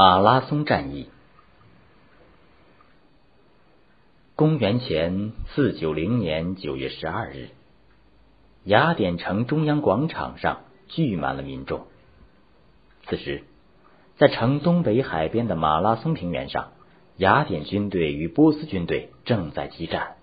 [0.00, 1.08] 马拉松战役。
[4.36, 7.48] 公元前四九零年九月十二日，
[8.62, 11.88] 雅典城中央广场上聚满了民众。
[13.08, 13.42] 此时，
[14.18, 16.68] 在城东北海边的马拉松平原上，
[17.16, 20.14] 雅典军队与波斯军队正在激战。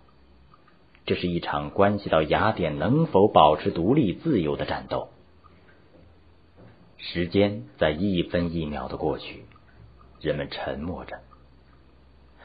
[1.06, 5.10] 这是一场关系到雅典能否保持独立自由的战斗。
[6.98, 9.44] 时间在一分一秒的过去，
[10.22, 11.20] 人们沉默着。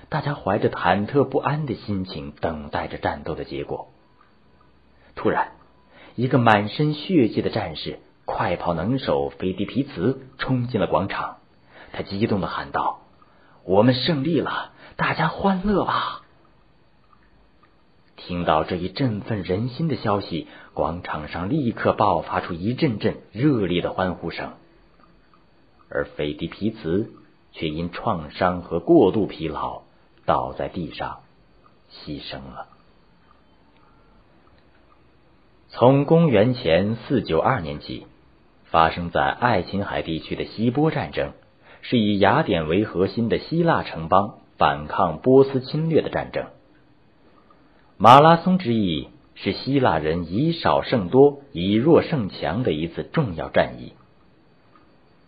[0.09, 3.89] 大家怀着忐忑不安的心情等待着战斗的结果。
[5.15, 5.53] 突然，
[6.17, 11.37] 一个满身血迹的战士，快跑能手菲迪皮茨冲进了广场。
[11.93, 13.03] 他激动的喊道
[13.65, 14.73] ：“我们胜利了！
[14.97, 16.23] 大家欢乐吧！”
[18.17, 24.53] 听到这一振奋人心的消息，广场上立刻爆发出一阵阵热烈的欢呼声。
[25.89, 27.11] 而菲迪皮茨
[27.53, 29.83] 却因创伤和过度疲劳。
[30.27, 31.21] 倒在地上，
[31.91, 32.69] 牺牲了。
[35.69, 38.07] 从公元前四九二年起，
[38.67, 41.33] 发生在爱琴海地区的希波战争，
[41.83, 46.47] 是以雅典为核心的希腊城邦反抗波斯侵略的战争。
[47.97, 53.95] 马拉松之役是希腊人以少胜多、以弱胜强的一次重要战役。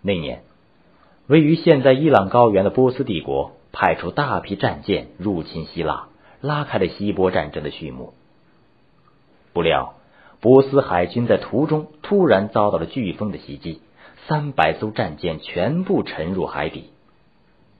[0.00, 0.44] 那年，
[1.32, 3.52] 位于现在伊朗高原的波斯帝国。
[3.74, 6.08] 派出大批战舰入侵希腊，
[6.42, 8.12] 拉开了希波战争的序幕。
[9.54, 9.94] 不料，
[10.40, 13.80] 波斯海军在途中突然遭到了飓风的袭击，
[14.28, 16.90] 三百艘战舰全部沉入海底。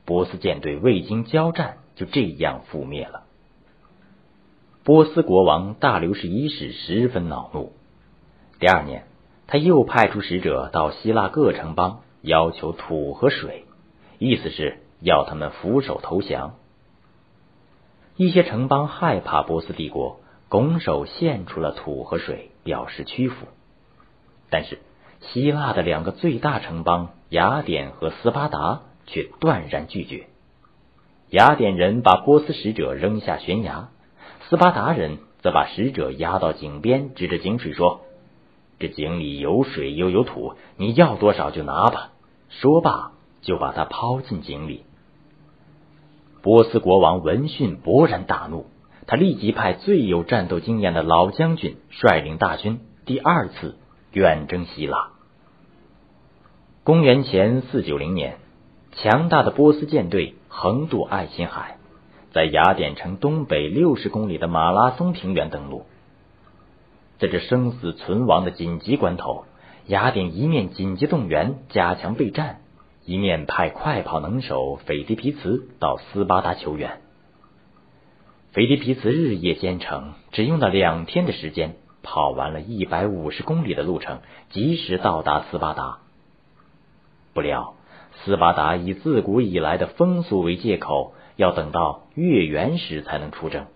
[0.06, 3.25] 波斯舰队未经交战就这样覆灭了。
[4.84, 7.75] 波斯国王大流士一世十分恼怒。
[8.59, 9.05] 第二年，
[9.47, 13.67] 他又派出使者到希腊各城邦，要求土和水，
[14.19, 14.78] 意思是。
[15.05, 16.55] 要他们俯首投降。
[18.15, 23.49] 一些城邦害怕波斯帝国，拱手献出了土和水，表示屈服。
[24.49, 24.78] 但是，
[25.21, 30.28] 希腊的两个最大城邦雅典和斯巴达却断然拒绝。
[31.31, 33.89] 雅典人把波斯使者扔下悬崖，
[34.49, 38.03] 斯巴达人则把使者押到井边，指着井水说
[38.78, 42.12] ：“这井里有水又有土，你要多少就拿吧。”
[42.61, 44.85] 说罢，就把他抛进井里。
[46.43, 48.67] 波斯国王闻讯勃然大怒，
[49.07, 53.77] 他立即派最有战斗经验的老将军率领大军第二次
[54.13, 55.11] 远征希腊。
[56.85, 58.39] 公元前四九零年，
[58.93, 61.79] 强大的波斯舰队横渡爱琴海，
[62.33, 65.87] 在雅典城东北六十公里的马拉松平原登陆。
[67.19, 69.45] 在这生死存亡的紧急关头，
[69.87, 72.60] 雅典一面紧急动员，加强备战。
[73.04, 77.00] 一面派快跑能手斐迪皮茨到斯巴达求援。
[78.53, 85.98] 斐迪皮茨日夜兼程，只用了两天的时间，跑完了一百五十公里的路程，及时到达斯巴达。
[87.34, 87.75] 不料，
[88.22, 93.66] 斯巴达以自古以来的风俗为借口，要等到月圆时才能出征。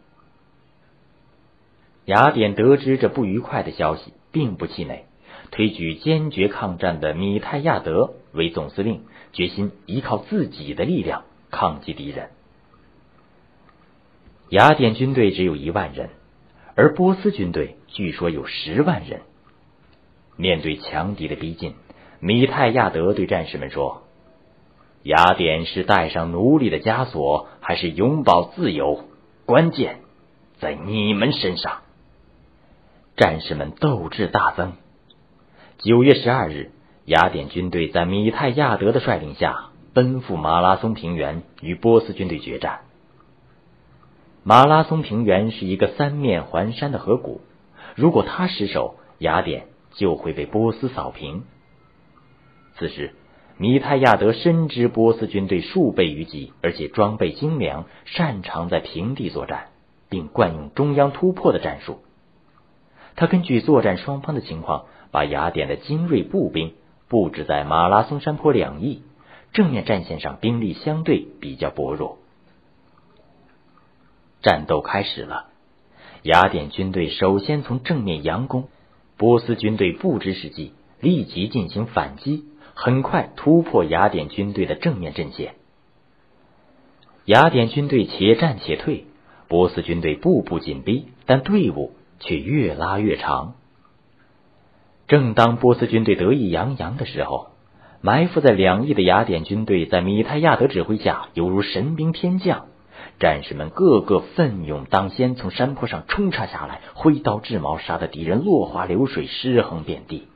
[2.05, 5.07] 雅典得知这不愉快的消息，并不气馁，
[5.51, 9.03] 推举坚决抗战的米泰亚德为总司令。
[9.33, 12.31] 决心依靠自己的力量抗击敌人。
[14.49, 16.09] 雅典军队只有一万人，
[16.75, 19.21] 而波斯军队据说有十万人。
[20.37, 21.75] 面对强敌的逼近，
[22.19, 24.05] 米泰亚德对战士们说
[25.05, 29.05] ：“雅典是带上奴隶的枷锁，还是永葆自由？
[29.45, 29.99] 关键
[30.61, 31.83] 在你们身上。”
[33.19, 34.73] 战士们斗志大增。
[35.87, 36.73] 九月十二日。
[37.05, 42.81] 雅典军队在米泰亚德的率领下奔赴马拉松平原，与波斯军队决战。
[44.43, 47.41] 马拉松平原是一个三面环山的河谷，
[47.95, 51.45] 如果他失守，雅典就会被波斯扫平。
[52.77, 53.15] 此时，
[53.57, 59.69] 米泰亚德深知波斯军队数倍于己，而且装备精良，擅长在平地作战，
[60.09, 62.01] 并惯用中央突破的战术。
[63.15, 66.75] 他根据作战双方的情况，把雅典的精锐步兵。
[67.09, 69.03] 布置在马拉松山坡两翼，
[69.53, 72.19] 正面战线上兵力相对比较薄弱。
[74.43, 75.47] 战斗开始了，
[76.23, 78.67] 雅典军队首先从正面佯攻，
[79.17, 82.45] 波斯军队不知时机，立即进行反击，
[82.75, 85.55] 很快突破雅典军队的正面阵线。
[87.25, 89.05] 雅典军队且战且退，
[89.47, 93.55] 波斯军队步步紧逼，但队伍却越拉越长。
[95.09, 97.51] 正当波斯军队得意洋洋的时候，
[98.01, 102.67] 埋伏在两翼的雅典军队在米泰亚德指挥下，犹如神兵天降。
[103.21, 110.29] 战士们个个奋勇当先，从山坡上冲杀下来，挥刀掷矛，杀得敌人落花流水，尸横遍地。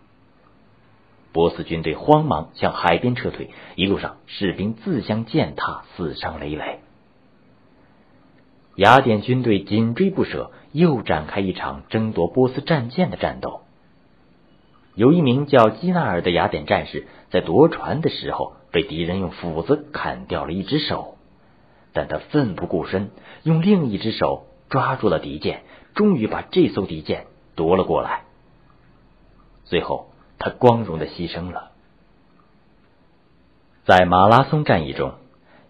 [1.33, 6.79] 波斯军队慌忙向海边撤退，一路上士兵自相践踏，死伤累累。
[8.77, 13.63] 雅典军队紧追不舍，又展开一场争夺波斯战舰的战斗。
[14.95, 21.17] 有一名叫基纳尔的雅典战士，在夺船的时候被敌人用斧子砍掉了一只手。
[21.93, 23.11] 但他奋不顾身，
[23.43, 25.63] 用另一只手抓住了敌舰，
[25.95, 27.27] 终于把这艘敌舰
[27.57, 28.23] 夺了过来。
[29.65, 31.71] 最后，他光荣的牺牲了。
[33.85, 35.15] 在马拉松战役中，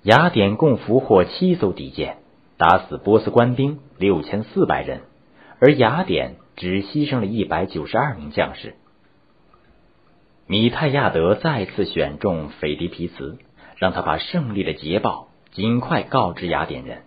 [0.03, 2.19] 雅典共俘获七艘敌舰，
[2.59, 5.01] 打死波斯官兵六千四百人，
[5.59, 8.75] 而雅典只牺牲了一百九十二名将士。
[10.51, 13.39] 米泰亚德再次选中斐迪皮茨，
[13.77, 15.29] 让他把胜利的捷报。
[15.53, 17.03] 尽快告知雅典人，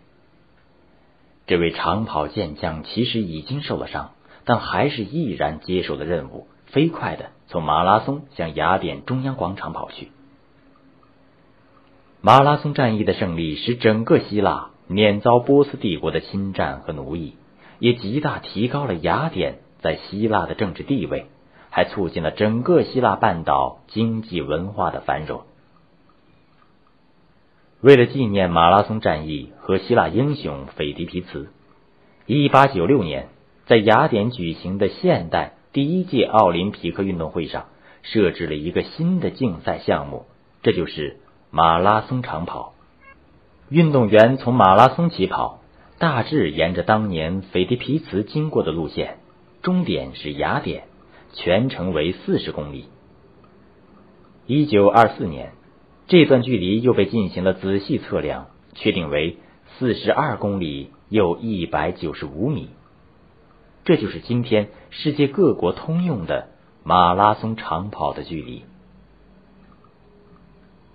[1.46, 4.12] 这位长跑健将其实已经受了伤，
[4.46, 10.08] 但还是毅然接受了任务，飞快的从马拉松向雅典中央广场跑去。
[12.22, 17.36] 马拉松战役的胜利使整个希腊免遭波斯帝国的侵占和奴役，
[17.80, 21.26] 也极大提高了雅典在希腊的政治地位，
[21.76, 25.42] 还促进了整个希腊半岛经济文化的繁荣。
[27.82, 31.50] 为了纪念马拉松战役和希腊英雄斐迪皮茨，
[32.28, 33.30] 一八九六年
[33.66, 37.66] 在雅典举行的现代第一届奥林匹克运动会上，
[38.04, 40.28] 设置了一个新的竞赛项目，
[40.62, 41.18] 这就是
[41.50, 42.76] 马拉松长跑。
[43.70, 45.60] 运动员从马拉松起跑，
[45.98, 49.18] 大致沿着当年斐迪皮茨经过的路线，
[49.64, 50.84] 终点是雅典，
[51.34, 52.86] 全程为四十公里。
[54.48, 55.52] 一九二四年。
[56.06, 59.38] 这段距离又被进行了仔细测量，确定为
[59.80, 62.70] 四十二公里又一百九十五米。
[63.86, 66.50] 这就是今天世界各国通用的
[66.84, 68.64] 马拉松长跑的距离。